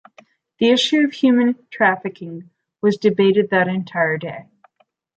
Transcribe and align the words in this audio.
The 0.57 0.71
issue 0.71 1.01
of 1.01 1.13
human 1.13 1.53
trafficking 1.69 2.49
was 2.81 2.97
debated 2.97 3.51
that 3.51 3.67
entire 3.67 4.17
day. 4.17 4.47